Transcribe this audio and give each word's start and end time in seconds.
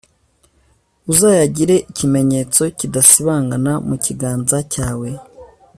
uzayagire 1.11 1.75
ikimenyetso 1.91 2.61
kidasibangana 2.77 3.73
mu 3.87 3.95
kiganza 4.03 4.57
cyawe, 4.73 5.09